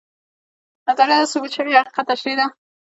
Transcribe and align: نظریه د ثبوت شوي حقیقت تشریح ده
نظریه 0.87 1.17
د 1.21 1.23
ثبوت 1.31 1.51
شوي 1.57 1.73
حقیقت 1.79 2.05
تشریح 2.11 2.35
ده 2.39 2.45